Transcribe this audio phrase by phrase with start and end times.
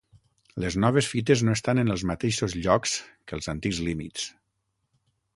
[0.61, 2.95] Les noves fites no estan en els mateixos llocs
[3.31, 4.25] que els antics límits.